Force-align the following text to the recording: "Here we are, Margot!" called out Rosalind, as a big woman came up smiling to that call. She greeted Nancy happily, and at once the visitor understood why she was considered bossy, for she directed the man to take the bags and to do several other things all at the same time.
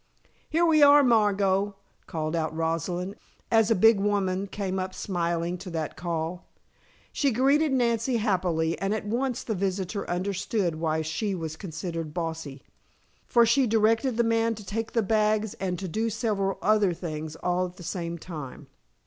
"Here 0.49 0.65
we 0.65 0.81
are, 0.81 1.03
Margot!" 1.03 1.75
called 2.07 2.35
out 2.35 2.57
Rosalind, 2.57 3.13
as 3.51 3.69
a 3.69 3.75
big 3.75 3.99
woman 3.99 4.47
came 4.47 4.79
up 4.79 4.95
smiling 4.95 5.59
to 5.59 5.69
that 5.69 5.95
call. 5.95 6.47
She 7.13 7.29
greeted 7.29 7.71
Nancy 7.71 8.17
happily, 8.17 8.75
and 8.81 8.95
at 8.95 9.05
once 9.05 9.43
the 9.43 9.53
visitor 9.53 10.09
understood 10.09 10.77
why 10.77 11.03
she 11.03 11.35
was 11.35 11.55
considered 11.55 12.15
bossy, 12.15 12.63
for 13.27 13.45
she 13.45 13.67
directed 13.67 14.17
the 14.17 14.23
man 14.23 14.55
to 14.55 14.65
take 14.65 14.93
the 14.93 15.03
bags 15.03 15.53
and 15.59 15.77
to 15.77 15.87
do 15.87 16.09
several 16.09 16.57
other 16.63 16.95
things 16.95 17.35
all 17.35 17.67
at 17.67 17.75
the 17.75 17.83
same 17.83 18.17
time. 18.17 18.65